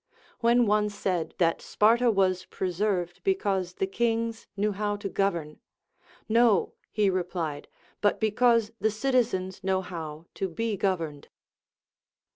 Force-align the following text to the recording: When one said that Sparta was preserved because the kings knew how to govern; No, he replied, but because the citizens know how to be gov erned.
When 0.39 0.65
one 0.65 0.89
said 0.89 1.35
that 1.37 1.61
Sparta 1.61 2.09
was 2.09 2.45
preserved 2.45 3.23
because 3.23 3.73
the 3.75 3.85
kings 3.85 4.47
knew 4.57 4.71
how 4.71 4.95
to 4.95 5.07
govern; 5.07 5.59
No, 6.27 6.73
he 6.89 7.07
replied, 7.11 7.67
but 8.01 8.19
because 8.19 8.71
the 8.79 8.89
citizens 8.89 9.63
know 9.63 9.81
how 9.81 10.25
to 10.33 10.49
be 10.49 10.75
gov 10.75 11.01
erned. 11.01 11.25